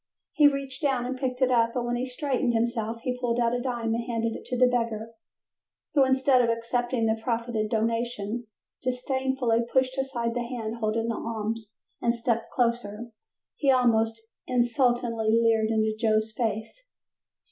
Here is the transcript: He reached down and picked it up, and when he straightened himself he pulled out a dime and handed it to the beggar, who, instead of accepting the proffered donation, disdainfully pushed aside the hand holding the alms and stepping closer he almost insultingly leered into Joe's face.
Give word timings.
He 0.33 0.47
reached 0.47 0.81
down 0.81 1.05
and 1.05 1.15
picked 1.15 1.43
it 1.43 1.51
up, 1.51 1.75
and 1.75 1.85
when 1.85 1.95
he 1.95 2.07
straightened 2.07 2.53
himself 2.55 3.01
he 3.03 3.19
pulled 3.19 3.39
out 3.39 3.53
a 3.53 3.61
dime 3.61 3.93
and 3.93 4.03
handed 4.07 4.33
it 4.35 4.45
to 4.45 4.57
the 4.57 4.65
beggar, 4.65 5.11
who, 5.93 6.03
instead 6.05 6.41
of 6.41 6.49
accepting 6.49 7.05
the 7.05 7.19
proffered 7.23 7.55
donation, 7.69 8.47
disdainfully 8.81 9.59
pushed 9.71 9.99
aside 9.99 10.33
the 10.33 10.41
hand 10.41 10.77
holding 10.77 11.07
the 11.07 11.13
alms 11.13 11.71
and 12.01 12.15
stepping 12.15 12.45
closer 12.51 13.11
he 13.57 13.69
almost 13.69 14.19
insultingly 14.47 15.37
leered 15.39 15.69
into 15.69 15.95
Joe's 15.95 16.31
face. 16.35 16.89